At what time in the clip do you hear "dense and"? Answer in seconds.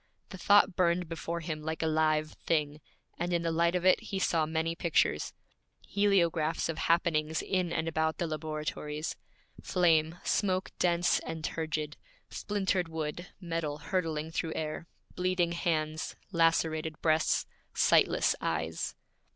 10.79-11.43